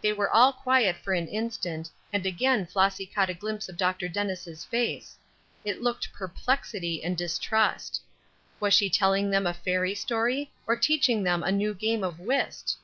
They 0.00 0.14
were 0.14 0.30
all 0.30 0.54
quiet 0.54 0.96
for 0.96 1.12
an 1.12 1.28
instant; 1.28 1.90
and 2.14 2.24
again 2.24 2.64
Flossy 2.64 3.04
caught 3.04 3.28
a 3.28 3.34
glimpse 3.34 3.68
of 3.68 3.76
Dr. 3.76 4.08
Dennis' 4.08 4.64
face. 4.64 5.18
It 5.66 5.82
looked 5.82 6.14
perplexity 6.14 7.04
and 7.04 7.14
distrust. 7.14 8.00
Was 8.58 8.72
she 8.72 8.88
telling 8.88 9.28
them 9.30 9.46
a 9.46 9.52
fairy 9.52 9.94
story, 9.94 10.50
or 10.66 10.76
teaching 10.76 11.24
them 11.24 11.42
a 11.42 11.52
new 11.52 11.74
game 11.74 12.02
of 12.02 12.18
whist? 12.20 12.78